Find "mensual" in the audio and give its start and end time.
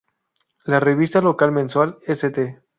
1.51-1.99